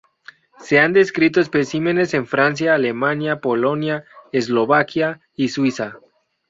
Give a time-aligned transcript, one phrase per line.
[0.57, 5.99] Se han descrito especímenes en Francia, Alemania, Polonia, Eslovaquia y Suiza.